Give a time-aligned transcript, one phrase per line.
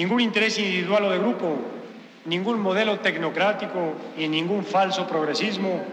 [0.00, 1.60] Ningún interés individual o de grupo,
[2.24, 5.84] ningún modelo tecnocrático y ningún falso progresismo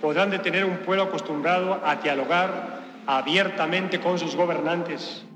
[0.00, 5.26] podrán detener un pueblo acostumbrado a dialogar abiertamente con sus gobernantes.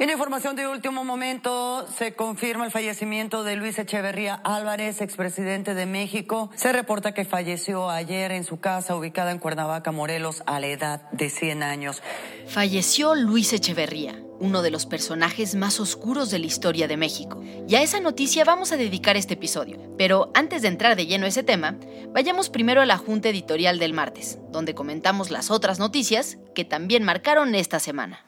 [0.00, 5.84] En información de último momento, se confirma el fallecimiento de Luis Echeverría Álvarez, expresidente de
[5.84, 6.48] México.
[6.54, 11.10] Se reporta que falleció ayer en su casa ubicada en Cuernavaca, Morelos, a la edad
[11.10, 12.02] de 100 años.
[12.46, 17.42] Falleció Luis Echeverría, uno de los personajes más oscuros de la historia de México.
[17.68, 19.94] Y a esa noticia vamos a dedicar este episodio.
[19.98, 21.76] Pero antes de entrar de lleno a ese tema,
[22.14, 27.04] vayamos primero a la junta editorial del martes, donde comentamos las otras noticias que también
[27.04, 28.24] marcaron esta semana.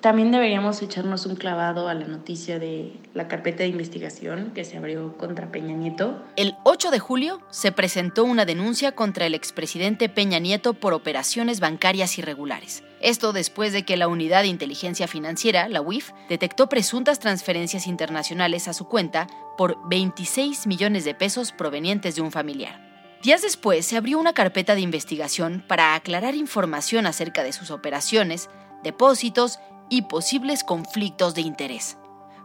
[0.00, 4.78] También deberíamos echarnos un clavado a la noticia de la carpeta de investigación que se
[4.78, 6.22] abrió contra Peña Nieto.
[6.36, 11.60] El 8 de julio se presentó una denuncia contra el expresidente Peña Nieto por operaciones
[11.60, 12.82] bancarias irregulares.
[13.02, 18.68] Esto después de que la Unidad de Inteligencia Financiera, la UIF, detectó presuntas transferencias internacionales
[18.68, 19.26] a su cuenta
[19.58, 22.90] por 26 millones de pesos provenientes de un familiar.
[23.22, 28.48] Días después se abrió una carpeta de investigación para aclarar información acerca de sus operaciones,
[28.82, 29.58] depósitos
[29.90, 31.98] y posibles conflictos de interés.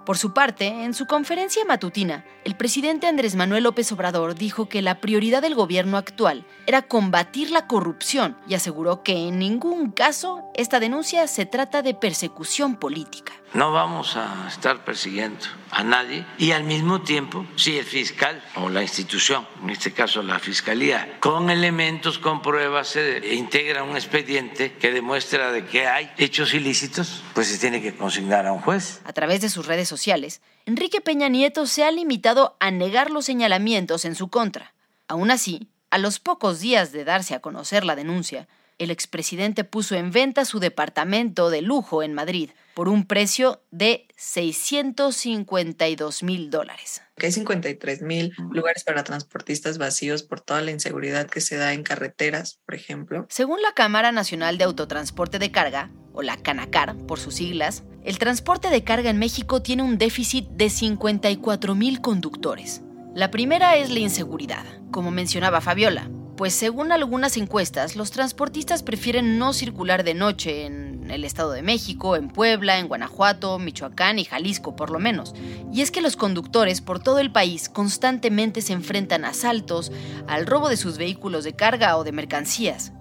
[0.06, 4.83] Por su parte, en su conferencia matutina, el presidente Andrés Manuel López Obrador dijo que
[4.83, 10.44] la prioridad del gobierno actual era combatir la corrupción y aseguró que en ningún caso
[10.53, 13.34] esta denuncia se trata de persecución política.
[13.53, 18.69] No vamos a estar persiguiendo a nadie y al mismo tiempo, si el fiscal o
[18.69, 24.73] la institución, en este caso la fiscalía, con elementos, con pruebas, se integra un expediente
[24.73, 29.01] que demuestra de que hay hechos ilícitos, pues se tiene que consignar a un juez.
[29.05, 33.25] A través de sus redes sociales, Enrique Peña Nieto se ha limitado a negar los
[33.25, 34.73] señalamientos en su contra.
[35.07, 38.47] Aún así, a los pocos días de darse a conocer la denuncia,
[38.78, 44.08] el expresidente puso en venta su departamento de lujo en Madrid por un precio de
[44.18, 47.02] 652 mil dólares.
[47.16, 51.72] Que hay 53 mil lugares para transportistas vacíos por toda la inseguridad que se da
[51.74, 53.25] en carreteras, por ejemplo.
[53.30, 58.18] Según la Cámara Nacional de Autotransporte de Carga, o la Canacar por sus siglas, el
[58.18, 62.81] transporte de carga en México tiene un déficit de 54 mil conductores.
[63.14, 69.38] La primera es la inseguridad, como mencionaba Fabiola, pues según algunas encuestas, los transportistas prefieren
[69.38, 74.25] no circular de noche en el Estado de México, en Puebla, en Guanajuato, Michoacán y
[74.25, 75.34] Jalisco por lo menos.
[75.72, 79.91] Y es que los conductores por todo el país constantemente se enfrentan a asaltos,
[80.28, 82.91] al robo de sus vehículos de carga o de mercancías.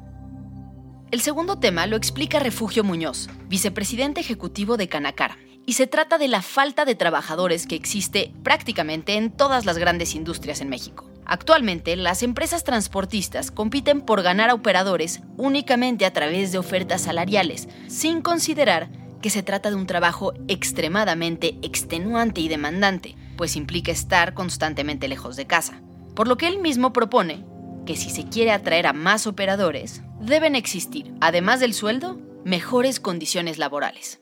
[1.10, 6.28] El segundo tema lo explica Refugio Muñoz, vicepresidente ejecutivo de Canacar, y se trata de
[6.28, 11.13] la falta de trabajadores que existe prácticamente en todas las grandes industrias en México.
[11.26, 17.68] Actualmente, las empresas transportistas compiten por ganar a operadores únicamente a través de ofertas salariales,
[17.88, 18.90] sin considerar
[19.22, 25.36] que se trata de un trabajo extremadamente extenuante y demandante, pues implica estar constantemente lejos
[25.36, 25.80] de casa.
[26.14, 27.44] Por lo que él mismo propone
[27.86, 33.58] que si se quiere atraer a más operadores, deben existir, además del sueldo, mejores condiciones
[33.58, 34.20] laborales.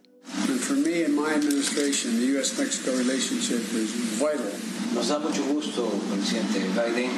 [4.95, 7.11] Nos da mucho gusto, presidente Biden,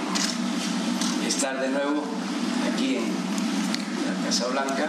[1.26, 2.02] estar de nuevo
[2.72, 4.88] aquí en la Casa Blanca.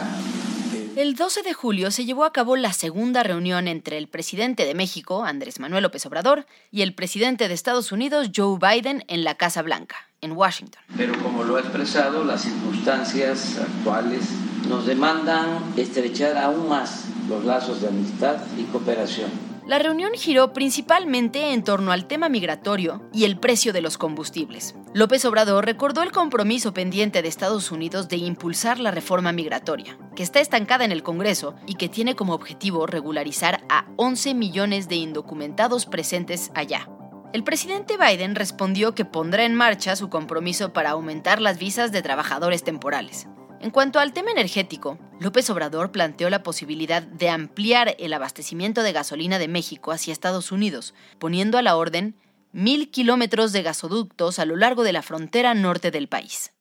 [0.96, 4.76] El 12 de julio se llevó a cabo la segunda reunión entre el presidente de
[4.76, 9.36] México, Andrés Manuel López Obrador, y el presidente de Estados Unidos, Joe Biden, en la
[9.36, 10.82] Casa Blanca, en Washington.
[10.96, 14.22] Pero como lo ha expresado, las circunstancias actuales
[14.70, 19.55] nos demandan estrechar aún más los lazos de amistad y cooperación.
[19.68, 24.76] La reunión giró principalmente en torno al tema migratorio y el precio de los combustibles.
[24.94, 30.22] López Obrador recordó el compromiso pendiente de Estados Unidos de impulsar la reforma migratoria, que
[30.22, 34.98] está estancada en el Congreso y que tiene como objetivo regularizar a 11 millones de
[34.98, 36.88] indocumentados presentes allá.
[37.34, 42.04] El presidente Biden respondió que pondrá en marcha su compromiso para aumentar las visas de
[42.04, 43.28] trabajadores temporales.
[43.66, 48.92] En cuanto al tema energético, López Obrador planteó la posibilidad de ampliar el abastecimiento de
[48.92, 52.16] gasolina de México hacia Estados Unidos, poniendo a la orden
[52.52, 56.52] mil kilómetros de gasoductos a lo largo de la frontera norte del país.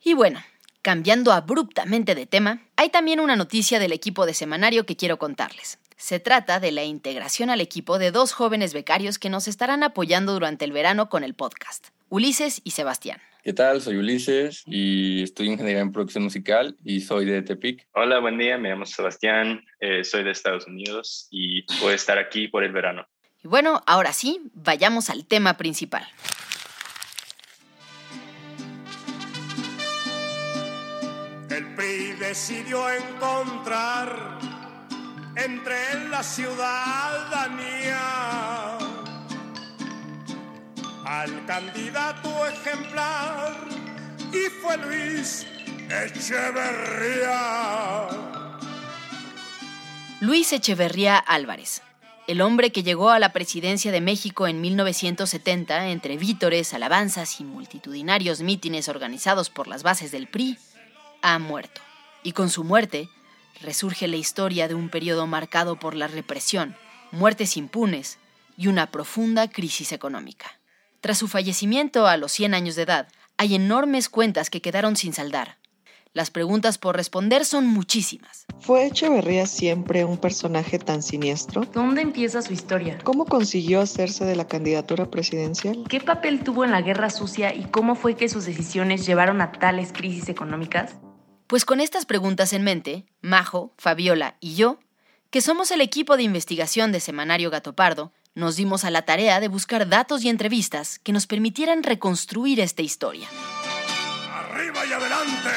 [0.00, 0.40] Y bueno,
[0.82, 5.80] cambiando abruptamente de tema, hay también una noticia del equipo de semanario que quiero contarles.
[5.96, 10.32] Se trata de la integración al equipo de dos jóvenes becarios que nos estarán apoyando
[10.32, 13.20] durante el verano con el podcast, Ulises y Sebastián.
[13.42, 13.80] ¿Qué tal?
[13.82, 17.88] Soy Ulises y estoy ingeniería en producción musical y soy de Tepic.
[17.92, 22.18] Hola, buen día, me llamo Sebastián, eh, soy de Estados Unidos y voy a estar
[22.18, 23.04] aquí por el verano.
[23.42, 26.06] Y bueno, ahora sí, vayamos al tema principal.
[31.50, 34.38] El PRI decidió encontrar
[35.34, 37.98] entre la ciudadanía
[41.12, 43.52] al candidato ejemplar
[44.32, 45.46] y fue Luis
[45.90, 47.38] Echeverría.
[50.20, 51.82] Luis Echeverría Álvarez
[52.28, 57.44] el hombre que llegó a la presidencia de México en 1970 entre vítores, alabanzas y
[57.44, 60.56] multitudinarios mítines organizados por las bases del PRI,
[61.20, 61.80] ha muerto.
[62.22, 63.08] Y con su muerte,
[63.60, 66.76] resurge la historia de un periodo marcado por la represión,
[67.10, 68.18] muertes impunes
[68.56, 70.61] y una profunda crisis económica.
[71.02, 75.12] Tras su fallecimiento a los 100 años de edad, hay enormes cuentas que quedaron sin
[75.12, 75.58] saldar,
[76.14, 78.44] las preguntas por responder son muchísimas.
[78.60, 81.64] ¿Fue Echeverría siempre un personaje tan siniestro?
[81.64, 82.98] ¿Dónde empieza su historia?
[83.02, 85.84] ¿Cómo consiguió hacerse de la candidatura presidencial?
[85.88, 89.52] ¿Qué papel tuvo en la guerra sucia y cómo fue que sus decisiones llevaron a
[89.52, 90.96] tales crisis económicas?
[91.46, 94.78] Pues con estas preguntas en mente, Majo, Fabiola y yo,
[95.30, 99.40] que somos el equipo de investigación de Semanario Gato Pardo, nos dimos a la tarea
[99.40, 103.28] de buscar datos y entrevistas que nos permitieran reconstruir esta historia.
[104.30, 105.50] ¡Arriba y adelante!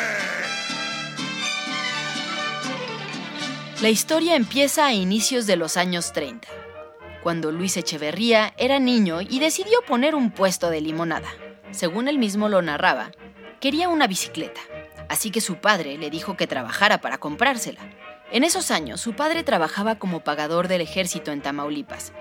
[3.82, 6.48] La historia empieza a inicios de los años 30,
[7.24, 11.30] cuando Luis Echeverría era niño y decidió poner un puesto de limonada.
[11.72, 13.12] Según él mismo lo narraba,
[13.60, 14.62] quería una bicicleta,
[15.10, 17.82] así que su padre le dijo que trabajara para comprársela.
[18.32, 22.14] En esos años, su padre trabajaba como pagador del ejército en Tamaulipas,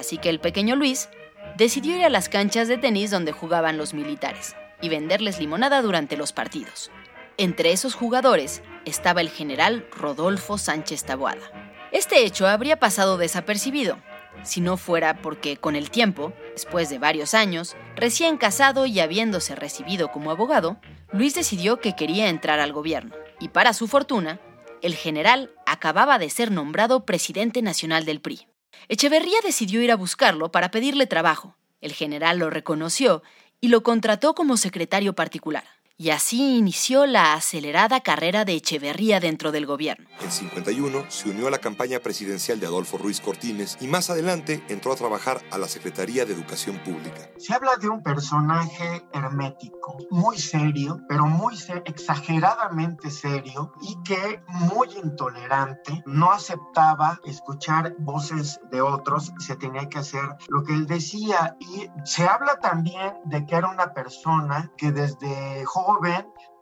[0.00, 1.08] así que el pequeño Luis
[1.56, 6.16] decidió ir a las canchas de tenis donde jugaban los militares y venderles limonada durante
[6.16, 6.90] los partidos.
[7.36, 11.78] Entre esos jugadores estaba el general Rodolfo Sánchez Taboada.
[11.92, 13.98] Este hecho habría pasado desapercibido,
[14.42, 19.54] si no fuera porque con el tiempo, después de varios años, recién casado y habiéndose
[19.54, 20.78] recibido como abogado,
[21.12, 23.14] Luis decidió que quería entrar al gobierno.
[23.38, 24.40] Y para su fortuna,
[24.82, 28.49] el general acababa de ser nombrado presidente nacional del PRI.
[28.88, 31.56] Echeverría decidió ir a buscarlo para pedirle trabajo.
[31.80, 33.22] El general lo reconoció
[33.60, 35.64] y lo contrató como secretario particular.
[36.00, 40.08] Y así inició la acelerada carrera de Echeverría dentro del gobierno.
[40.22, 44.64] En 51 se unió a la campaña presidencial de Adolfo Ruiz Cortines y más adelante
[44.70, 47.28] entró a trabajar a la Secretaría de Educación Pública.
[47.36, 51.54] Se habla de un personaje hermético, muy serio, pero muy
[51.84, 59.98] exageradamente serio y que muy intolerante, no aceptaba escuchar voces de otros, se tenía que
[59.98, 64.92] hacer lo que él decía y se habla también de que era una persona que
[64.92, 65.89] desde joven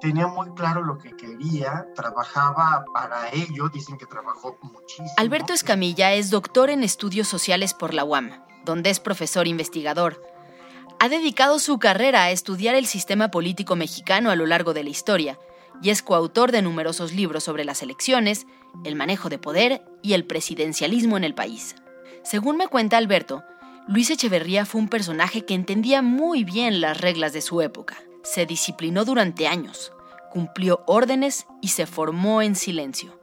[0.01, 4.59] tenía muy claro lo que quería, trabajaba para ello, dicen que trabajó.
[5.17, 8.31] Alberto Escamilla es doctor en estudios sociales por la UAM,
[8.65, 10.23] donde es profesor investigador.
[11.01, 14.91] Ha dedicado su carrera a estudiar el sistema político mexicano a lo largo de la
[14.91, 15.39] historia
[15.81, 18.47] y es coautor de numerosos libros sobre las elecciones,
[18.85, 21.77] el manejo de poder y el presidencialismo en el país.
[22.25, 23.45] Según me cuenta Alberto,
[23.87, 28.47] Luis Echeverría fue un personaje que entendía muy bien las reglas de su época se
[28.47, 29.93] disciplinó durante años,
[30.31, 33.19] cumplió órdenes y se formó en silencio.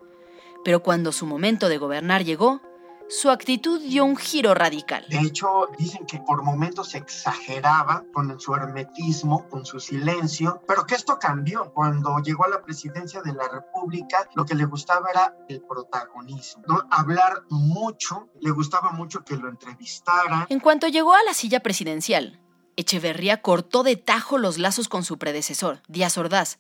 [0.64, 2.62] Pero cuando su momento de gobernar llegó,
[3.08, 5.06] su actitud dio un giro radical.
[5.10, 10.96] De hecho, dicen que por momentos exageraba con su hermetismo, con su silencio, pero que
[10.96, 11.72] esto cambió.
[11.72, 16.64] Cuando llegó a la presidencia de la República, lo que le gustaba era el protagonismo,
[16.68, 16.82] ¿no?
[16.90, 20.48] hablar mucho, le gustaba mucho que lo entrevistara.
[20.50, 22.42] En cuanto llegó a la silla presidencial,
[22.77, 26.60] Echeverría cortó de tajo los lazos con su predecesor, Díaz Ordaz,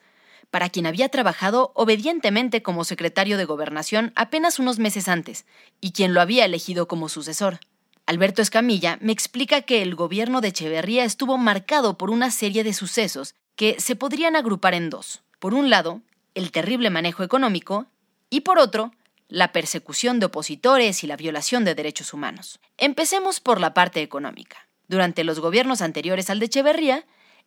[0.51, 5.45] para quien había trabajado obedientemente como secretario de gobernación apenas unos meses antes,
[5.81, 7.59] y quien lo había elegido como sucesor.
[8.05, 12.73] Alberto Escamilla me explica que el gobierno de Echeverría estuvo marcado por una serie de
[12.73, 15.23] sucesos que se podrían agrupar en dos.
[15.39, 16.01] Por un lado,
[16.35, 17.87] el terrible manejo económico
[18.29, 18.91] y por otro,
[19.27, 22.59] la persecución de opositores y la violación de derechos humanos.
[22.77, 24.67] Empecemos por la parte económica.
[24.87, 27.05] Durante los gobiernos anteriores al de Echeverría,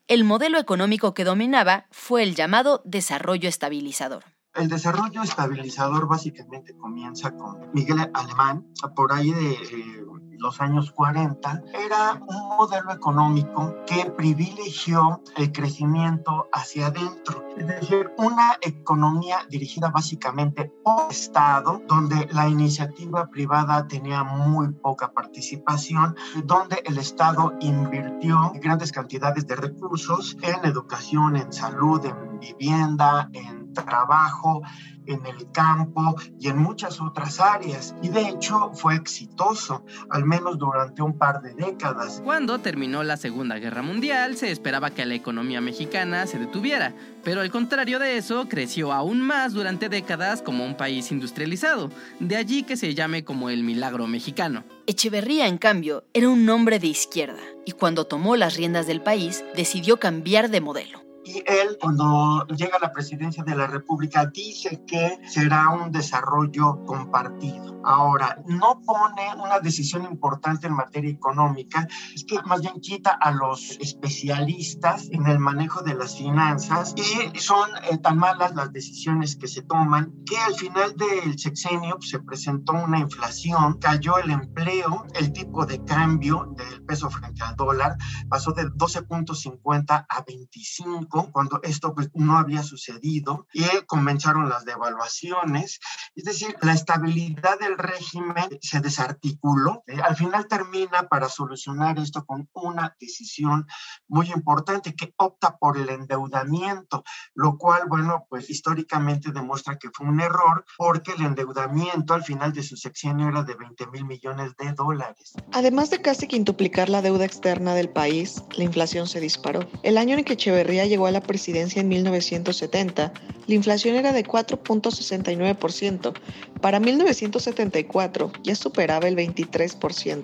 [0.09, 4.25] el modelo económico que dominaba fue el llamado desarrollo estabilizador.
[4.59, 10.05] El desarrollo estabilizador básicamente comienza con Miguel Alemán, por ahí de eh,
[10.39, 18.11] los años 40, era un modelo económico que privilegió el crecimiento hacia adentro, es decir,
[18.19, 26.83] una economía dirigida básicamente por Estado, donde la iniciativa privada tenía muy poca participación, donde
[26.85, 34.63] el Estado invirtió grandes cantidades de recursos en educación, en salud, en vivienda, en trabajo,
[35.09, 37.95] en el campo y en muchas otras áreas.
[38.03, 42.21] Y de hecho fue exitoso, al menos durante un par de décadas.
[42.25, 46.95] Cuando terminó la Segunda Guerra Mundial, se esperaba que la economía mexicana se detuviera,
[47.25, 51.91] pero al contrario de eso, creció aún más durante décadas como un país industrializado.
[52.21, 54.65] De allí que se llame como el milagro mexicano.
[54.87, 59.45] Echeverría, en cambio, era un hombre de izquierda y cuando tomó las riendas del país
[59.55, 64.83] decidió cambiar de modelo y él cuando llega a la presidencia de la República dice
[64.87, 67.81] que será un desarrollo compartido.
[67.85, 73.31] Ahora, no pone una decisión importante en materia económica, es que más bien quita a
[73.31, 79.37] los especialistas en el manejo de las finanzas y son eh, tan malas las decisiones
[79.37, 84.31] que se toman que al final del sexenio pues, se presentó una inflación, cayó el
[84.31, 87.97] empleo, el tipo de cambio del peso frente al dólar
[88.29, 95.81] pasó de 12.50 a 25 cuando esto pues, no había sucedido y comenzaron las devaluaciones,
[96.15, 99.83] es decir, la estabilidad del régimen se desarticuló.
[99.87, 103.67] Eh, al final termina para solucionar esto con una decisión
[104.07, 110.07] muy importante que opta por el endeudamiento, lo cual, bueno, pues históricamente demuestra que fue
[110.07, 114.57] un error porque el endeudamiento al final de su sexenio era de 20 mil millones
[114.57, 115.35] de dólares.
[115.53, 119.69] Además de casi quintuplicar la deuda externa del país, la inflación se disparó.
[119.83, 123.13] El año en que Echeverría llegó a la presidencia en 1970,
[123.47, 126.15] la inflación era de 4.69%.
[126.61, 130.23] Para 1974 ya superaba el 23%.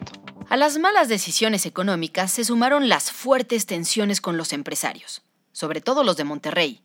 [0.48, 5.22] A las malas decisiones económicas se sumaron las fuertes tensiones con los empresarios,
[5.52, 6.82] sobre todo los de Monterrey,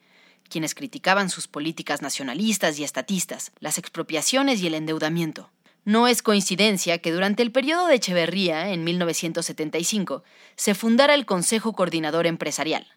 [0.50, 5.52] quienes criticaban sus políticas nacionalistas y estatistas, las expropiaciones y el endeudamiento.
[5.86, 10.24] No es coincidencia que durante el periodo de Echeverría, en 1975,
[10.56, 12.88] se fundara el Consejo Coordinador Empresarial,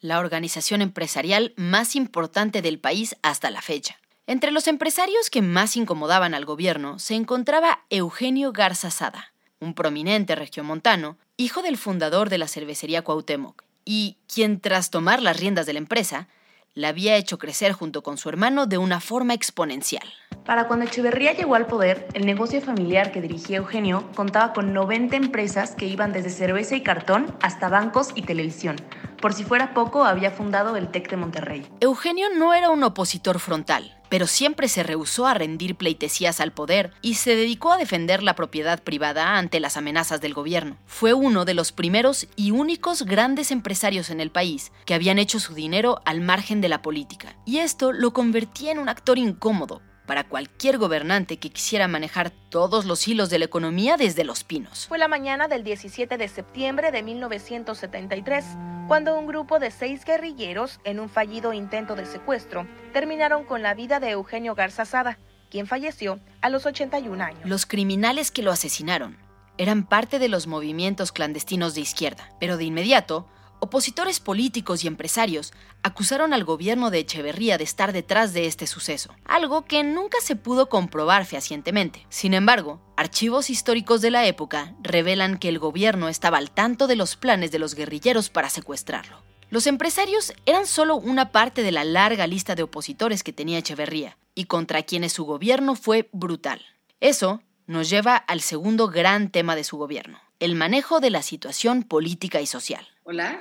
[0.00, 3.98] la organización empresarial más importante del país hasta la fecha.
[4.26, 10.34] Entre los empresarios que más incomodaban al gobierno se encontraba Eugenio Garza Sada, un prominente
[10.34, 15.74] regiomontano, hijo del fundador de la cervecería Cuauhtémoc, y quien tras tomar las riendas de
[15.74, 16.28] la empresa,
[16.74, 20.12] la había hecho crecer junto con su hermano de una forma exponencial.
[20.46, 25.16] Para cuando Echeverría llegó al poder, el negocio familiar que dirigía Eugenio contaba con 90
[25.16, 28.76] empresas que iban desde cerveza y cartón hasta bancos y televisión.
[29.20, 31.66] Por si fuera poco, había fundado el TEC de Monterrey.
[31.80, 36.92] Eugenio no era un opositor frontal pero siempre se rehusó a rendir pleitesías al poder
[37.02, 40.76] y se dedicó a defender la propiedad privada ante las amenazas del gobierno.
[40.86, 45.40] Fue uno de los primeros y únicos grandes empresarios en el país que habían hecho
[45.40, 49.82] su dinero al margen de la política, y esto lo convertía en un actor incómodo,
[50.06, 54.86] para cualquier gobernante que quisiera manejar todos los hilos de la economía desde los pinos.
[54.86, 58.44] Fue la mañana del 17 de septiembre de 1973,
[58.88, 63.74] cuando un grupo de seis guerrilleros, en un fallido intento de secuestro, terminaron con la
[63.74, 65.18] vida de Eugenio Garzazada,
[65.50, 67.40] quien falleció a los 81 años.
[67.44, 69.16] Los criminales que lo asesinaron
[69.58, 73.26] eran parte de los movimientos clandestinos de izquierda, pero de inmediato
[73.58, 79.14] Opositores políticos y empresarios acusaron al gobierno de Echeverría de estar detrás de este suceso,
[79.24, 82.06] algo que nunca se pudo comprobar fehacientemente.
[82.10, 86.96] Sin embargo, archivos históricos de la época revelan que el gobierno estaba al tanto de
[86.96, 89.22] los planes de los guerrilleros para secuestrarlo.
[89.48, 94.18] Los empresarios eran solo una parte de la larga lista de opositores que tenía Echeverría
[94.34, 96.60] y contra quienes su gobierno fue brutal.
[97.00, 101.82] Eso nos lleva al segundo gran tema de su gobierno, el manejo de la situación
[101.82, 102.86] política y social.
[103.04, 103.40] Hola.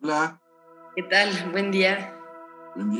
[0.00, 0.40] Hola.
[0.94, 1.30] ¿Qué tal?
[1.50, 2.14] Buen día.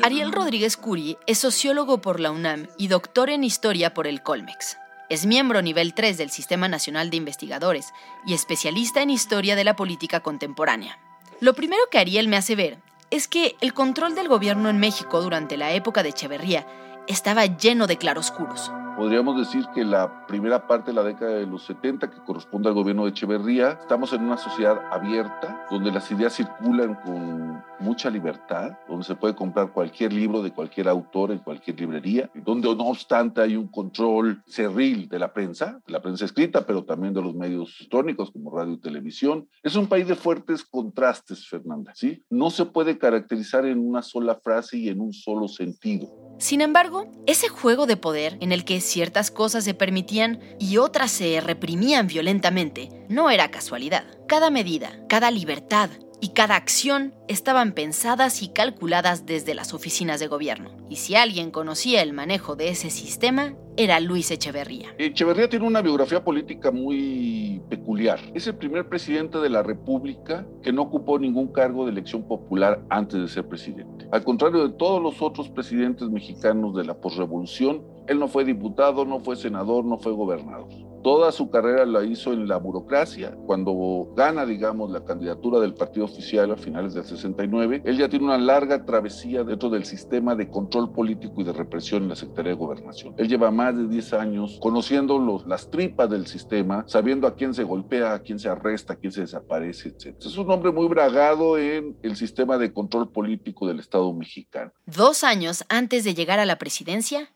[0.03, 4.79] Ariel Rodríguez Curi es sociólogo por la UNAM y doctor en historia por el Colmex.
[5.09, 7.93] Es miembro nivel 3 del Sistema Nacional de Investigadores
[8.27, 10.99] y especialista en historia de la política contemporánea.
[11.41, 12.79] Lo primero que Ariel me hace ver
[13.11, 16.67] es que el control del gobierno en México durante la época de Echeverría
[17.07, 18.73] estaba lleno de claroscuros.
[18.97, 22.75] Podríamos decir que la primera parte de la década de los 70, que corresponde al
[22.75, 28.73] gobierno de Echeverría, estamos en una sociedad abierta, donde las ideas circulan con mucha libertad,
[28.89, 33.43] donde se puede comprar cualquier libro de cualquier autor en cualquier librería, donde no obstante
[33.43, 37.35] hay un control cerril de la prensa, de la prensa escrita, pero también de los
[37.35, 39.47] medios electrónicos como radio y televisión.
[39.63, 42.25] Es un país de fuertes contrastes, Fernanda, ¿sí?
[42.31, 46.26] No se puede caracterizar en una sola frase y en un solo sentido.
[46.39, 51.11] Sin embargo, ese juego de poder en el que ciertas cosas se permitían y otras
[51.11, 54.05] se reprimían violentamente no era casualidad.
[54.27, 55.91] Cada medida, cada libertad,
[56.21, 60.71] y cada acción estaban pensadas y calculadas desde las oficinas de gobierno.
[60.89, 64.95] Y si alguien conocía el manejo de ese sistema, era Luis Echeverría.
[64.99, 68.19] Echeverría tiene una biografía política muy peculiar.
[68.35, 72.83] Es el primer presidente de la República que no ocupó ningún cargo de elección popular
[72.89, 74.07] antes de ser presidente.
[74.13, 79.05] Al contrario de todos los otros presidentes mexicanos de la posrevolución, él no fue diputado,
[79.05, 80.69] no fue senador, no fue gobernador.
[81.07, 83.37] Toda su carrera la hizo en la burocracia.
[83.47, 88.25] Cuando gana, digamos, la candidatura del partido oficial a finales del 69, él ya tiene
[88.25, 92.53] una larga travesía dentro del sistema de control político y de represión en la Secretaría
[92.53, 93.15] de Gobernación.
[93.19, 97.63] Él lleva más de 10 años conociendo las tripas del sistema, sabiendo a quién se
[97.63, 100.17] golpea, a quién se arresta, a quién se desaparece, etc.
[100.19, 104.73] Es un hombre muy bragado en el sistema de control político del Estado mexicano.
[104.87, 107.31] Dos años antes de llegar a la presidencia,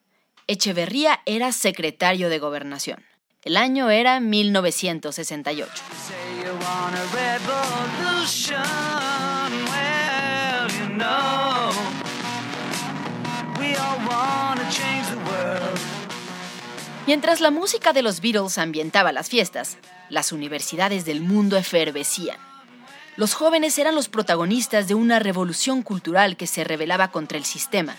[0.52, 3.04] Echeverría era secretario de Gobernación.
[3.45, 5.73] El año era 1968.
[17.07, 19.78] Mientras la música de los Beatles ambientaba las fiestas,
[20.09, 22.38] las universidades del mundo efervescían.
[23.14, 27.97] Los jóvenes eran los protagonistas de una revolución cultural que se rebelaba contra el sistema,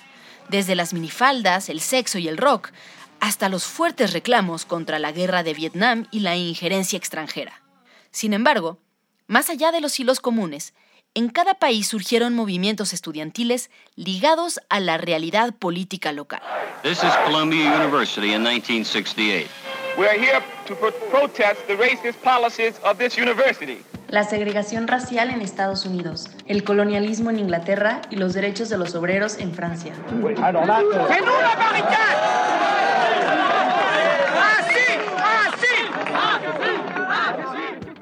[0.49, 2.71] desde las minifaldas, el sexo y el rock,
[3.19, 7.61] hasta los fuertes reclamos contra la guerra de Vietnam y la injerencia extranjera.
[8.11, 8.79] Sin embargo,
[9.27, 10.73] más allá de los hilos comunes,
[11.13, 16.41] en cada país surgieron movimientos estudiantiles ligados a la realidad política local.
[16.83, 19.70] This is Columbia University in 1968.
[19.97, 20.75] We're here to
[21.09, 23.83] protest the racist policies of this university.
[24.07, 28.95] La segregación racial en Estados Unidos, el colonialismo en Inglaterra y los derechos de los
[28.95, 29.93] obreros en Francia.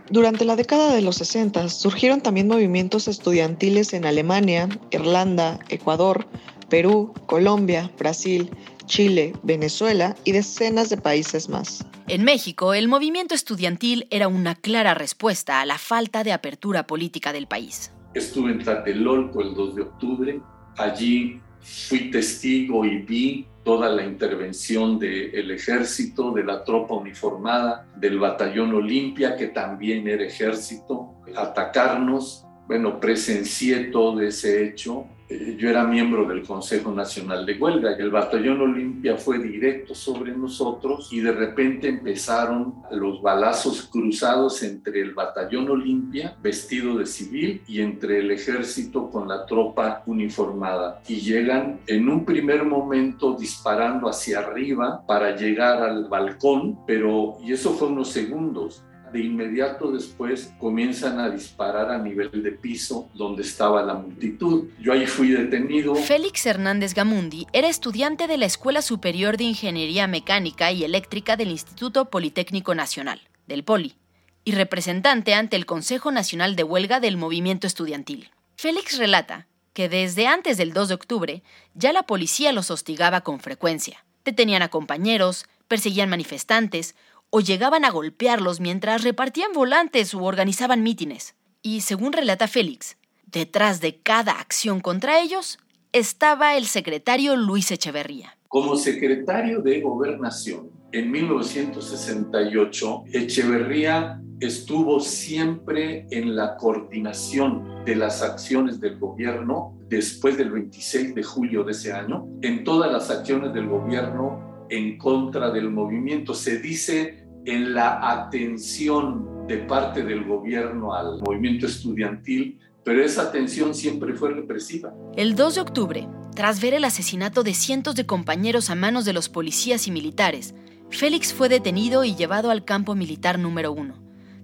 [0.09, 6.27] Durante la década de los 60 surgieron también movimientos estudiantiles en Alemania, Irlanda, Ecuador,
[6.69, 8.51] Perú, Colombia, Brasil,
[8.89, 11.85] Chile, Venezuela y decenas de países más.
[12.07, 17.31] En México, el movimiento estudiantil era una clara respuesta a la falta de apertura política
[17.31, 17.93] del país.
[18.15, 20.41] Estuve en Tlatelolco el 2 de octubre.
[20.77, 28.17] Allí fui testigo y vi toda la intervención del ejército, de la tropa uniformada, del
[28.17, 32.43] batallón Olimpia, que también era ejército, atacarnos.
[32.67, 38.09] Bueno, presencié todo ese hecho yo era miembro del Consejo Nacional de Huelga y el
[38.09, 45.13] batallón Olimpia fue directo sobre nosotros y de repente empezaron los balazos cruzados entre el
[45.13, 51.01] batallón Olimpia vestido de civil y entre el ejército con la tropa uniformada.
[51.07, 57.53] Y llegan en un primer momento disparando hacia arriba para llegar al balcón, pero y
[57.53, 63.43] eso fue unos segundos de inmediato después comienzan a disparar a nivel de piso donde
[63.43, 64.69] estaba la multitud.
[64.79, 65.95] Yo ahí fui detenido.
[65.95, 71.49] Félix Hernández Gamundi era estudiante de la Escuela Superior de Ingeniería Mecánica y Eléctrica del
[71.49, 73.95] Instituto Politécnico Nacional, del Poli,
[74.43, 78.31] y representante ante el Consejo Nacional de Huelga del Movimiento Estudiantil.
[78.55, 81.43] Félix relata que desde antes del 2 de octubre
[81.73, 84.05] ya la policía los hostigaba con frecuencia.
[84.25, 86.95] Detenían a compañeros, perseguían manifestantes,
[87.29, 91.35] o llegaban a golpearlos mientras repartían volantes u organizaban mítines.
[91.61, 95.59] Y según relata Félix, detrás de cada acción contra ellos
[95.91, 98.37] estaba el secretario Luis Echeverría.
[98.47, 108.79] Como secretario de Gobernación en 1968, Echeverría estuvo siempre en la coordinación de las acciones
[108.79, 113.67] del gobierno después del 26 de julio de ese año, en todas las acciones del
[113.67, 116.33] gobierno en contra del movimiento.
[116.33, 123.73] Se dice en la atención de parte del gobierno al movimiento estudiantil, pero esa atención
[123.73, 124.93] siempre fue represiva.
[125.15, 129.13] El 2 de octubre, tras ver el asesinato de cientos de compañeros a manos de
[129.13, 130.53] los policías y militares,
[130.89, 133.95] Félix fue detenido y llevado al campo militar número 1,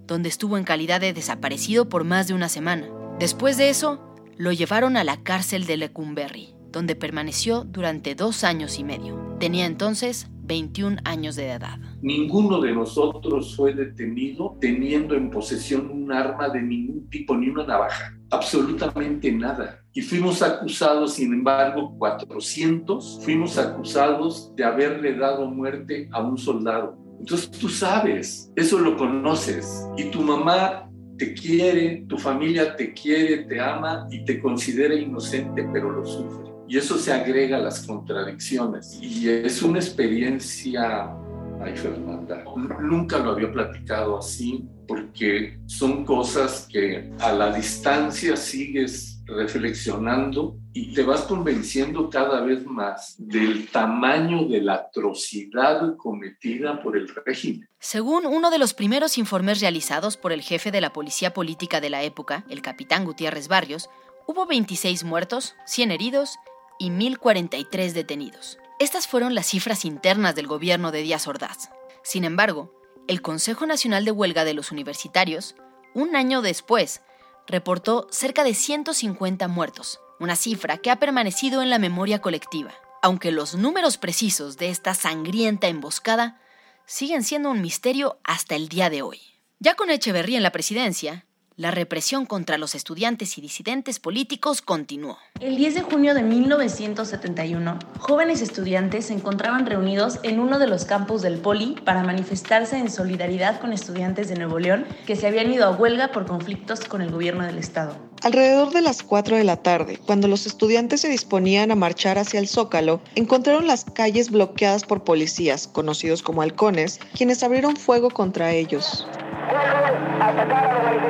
[0.05, 2.87] donde estuvo en calidad de desaparecido por más de una semana.
[3.19, 3.99] Después de eso,
[4.37, 9.37] lo llevaron a la cárcel de Lecumberri, donde permaneció durante dos años y medio.
[9.39, 11.79] Tenía entonces 21 años de edad.
[12.01, 17.65] Ninguno de nosotros fue detenido teniendo en posesión un arma de ningún tipo, ni una
[17.65, 19.81] navaja, absolutamente nada.
[19.93, 26.97] Y fuimos acusados, sin embargo, 400, fuimos acusados de haberle dado muerte a un soldado.
[27.19, 29.87] Entonces tú sabes, eso lo conoces.
[29.97, 35.67] Y tu mamá te quiere, tu familia te quiere, te ama y te considera inocente,
[35.71, 36.54] pero lo sufre.
[36.67, 38.97] Y eso se agrega a las contradicciones.
[39.01, 41.15] Y es una experiencia,
[41.61, 42.43] ay Fernanda,
[42.81, 50.93] nunca lo había platicado así, porque son cosas que a la distancia sigues reflexionando y
[50.93, 57.67] te vas convenciendo cada vez más del tamaño de la atrocidad cometida por el régimen.
[57.79, 61.89] Según uno de los primeros informes realizados por el jefe de la policía política de
[61.89, 63.89] la época, el capitán Gutiérrez Barrios,
[64.27, 66.35] hubo 26 muertos, 100 heridos
[66.79, 68.57] y 1.043 detenidos.
[68.79, 71.69] Estas fueron las cifras internas del gobierno de Díaz Ordaz.
[72.03, 72.73] Sin embargo,
[73.07, 75.55] el Consejo Nacional de Huelga de los Universitarios,
[75.93, 77.01] un año después,
[77.47, 83.31] reportó cerca de 150 muertos, una cifra que ha permanecido en la memoria colectiva, aunque
[83.31, 86.41] los números precisos de esta sangrienta emboscada
[86.85, 89.21] siguen siendo un misterio hasta el día de hoy.
[89.59, 91.25] Ya con Echeverría en la presidencia,
[91.57, 95.17] la represión contra los estudiantes y disidentes políticos continuó.
[95.39, 100.85] El 10 de junio de 1971, jóvenes estudiantes se encontraban reunidos en uno de los
[100.85, 105.51] campus del Poli para manifestarse en solidaridad con estudiantes de Nuevo León que se habían
[105.51, 107.95] ido a huelga por conflictos con el gobierno del estado.
[108.25, 112.39] Alrededor de las 4 de la tarde, cuando los estudiantes se disponían a marchar hacia
[112.39, 118.51] el Zócalo, encontraron las calles bloqueadas por policías, conocidos como halcones, quienes abrieron fuego contra
[118.51, 119.07] ellos.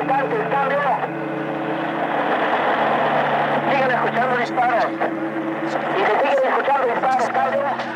[0.06, 0.78] manifestantes.
[3.70, 4.84] Siguen escuchando disparos.
[5.64, 5.78] Y se
[6.20, 6.86] siguen escuchando
[7.18, 7.95] disparos.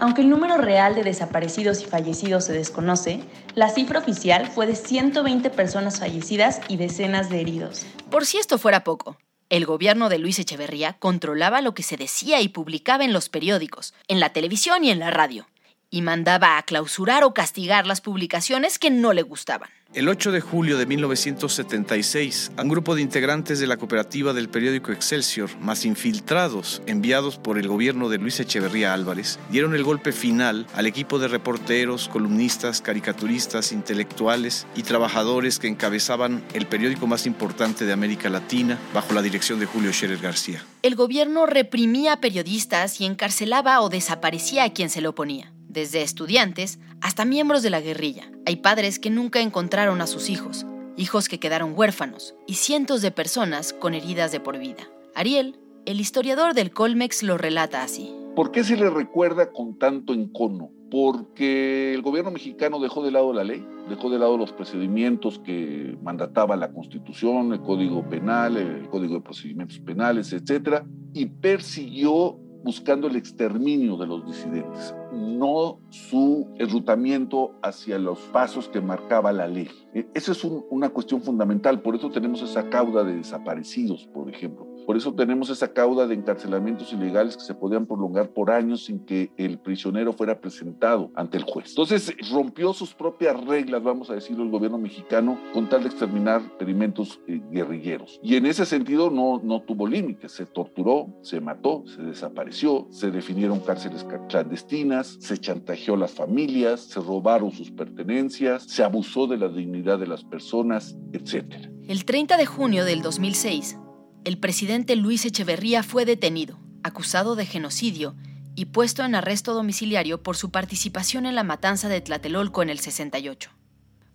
[0.00, 3.20] Aunque el número real de desaparecidos y fallecidos se desconoce,
[3.54, 7.84] la cifra oficial fue de 120 personas fallecidas y decenas de heridos.
[8.10, 9.18] Por si esto fuera poco,
[9.50, 13.92] el gobierno de Luis Echeverría controlaba lo que se decía y publicaba en los periódicos,
[14.08, 15.46] en la televisión y en la radio,
[15.90, 19.68] y mandaba a clausurar o castigar las publicaciones que no le gustaban.
[19.92, 24.92] El 8 de julio de 1976, un grupo de integrantes de la cooperativa del periódico
[24.92, 30.68] Excelsior, más infiltrados enviados por el gobierno de Luis Echeverría Álvarez, dieron el golpe final
[30.76, 37.84] al equipo de reporteros, columnistas, caricaturistas, intelectuales y trabajadores que encabezaban el periódico más importante
[37.84, 40.64] de América Latina bajo la dirección de Julio Scherer García.
[40.82, 46.02] El gobierno reprimía a periodistas y encarcelaba o desaparecía a quien se le oponía desde
[46.02, 48.30] estudiantes hasta miembros de la guerrilla.
[48.44, 53.10] Hay padres que nunca encontraron a sus hijos, hijos que quedaron huérfanos y cientos de
[53.10, 54.88] personas con heridas de por vida.
[55.14, 58.12] Ariel, el historiador del Colmex, lo relata así.
[58.34, 60.70] ¿Por qué se le recuerda con tanto encono?
[60.90, 65.96] Porque el gobierno mexicano dejó de lado la ley, dejó de lado los procedimientos que
[66.02, 73.08] mandataba la Constitución, el Código Penal, el Código de Procedimientos Penales, etcétera, y persiguió buscando
[73.08, 79.68] el exterminio de los disidentes, no su enrutamiento hacia los pasos que marcaba la ley.
[79.94, 84.69] E, esa es una cuestión fundamental, por eso tenemos esa cauda de desaparecidos, por ejemplo.
[84.90, 88.98] Por eso tenemos esa cauda de encarcelamientos ilegales que se podían prolongar por años sin
[89.06, 91.68] que el prisionero fuera presentado ante el juez.
[91.68, 96.40] Entonces rompió sus propias reglas, vamos a decirlo, el gobierno mexicano con tal de exterminar
[96.40, 98.18] experimentos eh, guerrilleros.
[98.20, 103.12] Y en ese sentido no, no tuvo límites, se torturó, se mató, se desapareció, se
[103.12, 109.36] definieron cárceles clandestinas, se chantajeó a las familias, se robaron sus pertenencias, se abusó de
[109.36, 111.44] la dignidad de las personas, etc.
[111.86, 113.78] El 30 de junio del 2006,
[114.24, 118.14] el presidente Luis Echeverría fue detenido, acusado de genocidio
[118.54, 122.80] y puesto en arresto domiciliario por su participación en la matanza de Tlatelolco en el
[122.80, 123.50] 68.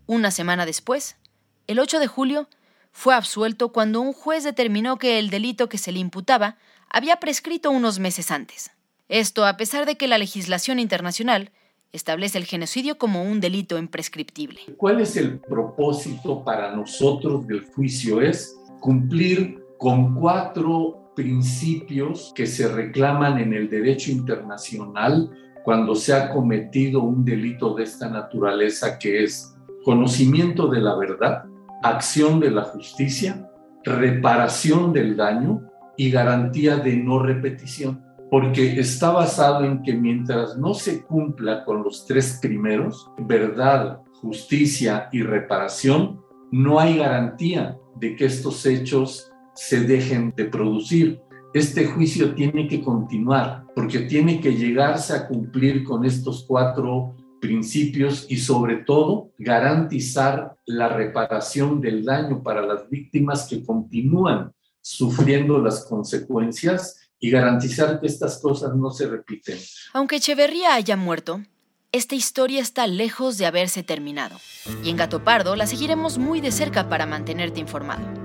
[0.05, 1.15] Una semana después,
[1.67, 2.47] el 8 de julio,
[2.91, 6.57] fue absuelto cuando un juez determinó que el delito que se le imputaba
[6.89, 8.71] había prescrito unos meses antes.
[9.09, 11.51] Esto a pesar de que la legislación internacional
[11.91, 14.61] establece el genocidio como un delito imprescriptible.
[14.77, 18.21] ¿Cuál es el propósito para nosotros del juicio?
[18.21, 25.29] Es cumplir con cuatro principios que se reclaman en el derecho internacional
[25.63, 31.45] cuando se ha cometido un delito de esta naturaleza, que es conocimiento de la verdad,
[31.81, 33.49] acción de la justicia,
[33.83, 35.61] reparación del daño
[35.97, 41.83] y garantía de no repetición, porque está basado en que mientras no se cumpla con
[41.83, 49.81] los tres primeros, verdad, justicia y reparación, no hay garantía de que estos hechos se
[49.81, 51.21] dejen de producir.
[51.53, 58.25] este juicio tiene que continuar porque tiene que llegarse a cumplir con estos cuatro principios
[58.29, 65.85] y sobre todo garantizar la reparación del daño para las víctimas que continúan sufriendo las
[65.85, 69.57] consecuencias y garantizar que estas cosas no se repiten.
[69.93, 71.41] Aunque Echeverría haya muerto,
[71.91, 74.37] esta historia está lejos de haberse terminado.
[74.83, 78.24] Y en Gato Pardo la seguiremos muy de cerca para mantenerte informado.